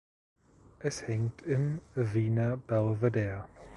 [0.79, 3.45] Es hängt im Wiener Belvedere.